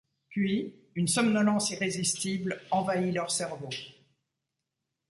Puis, 0.29 0.73
une 0.95 1.07
somnolence 1.07 1.69
irrésistible 1.69 2.59
envahit 2.71 3.13
leur 3.13 3.29
cerveau. 3.29 3.69